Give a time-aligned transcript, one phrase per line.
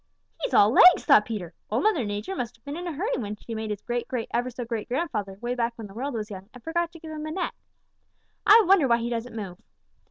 [0.41, 1.53] "He's all legs," thought Peter.
[1.69, 4.29] "Old Mother Nature must have been in a hurry when she made his great great
[4.33, 7.11] ever so great grandfather way back when the world was young and forgot to give
[7.11, 7.53] him a neck.
[8.43, 9.59] I wonder why he doesn't move."